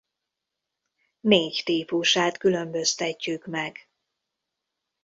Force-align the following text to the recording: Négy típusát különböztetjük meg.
Négy 1.19 1.61
típusát 1.65 2.37
különböztetjük 2.37 3.45
meg. 3.45 3.89